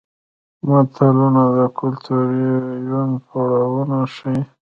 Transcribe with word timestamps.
متلونه 0.67 1.43
د 1.57 1.59
کولتوري 1.77 2.47
یون 2.89 3.09
پړاوونه 3.25 3.97
ښيي 4.15 4.41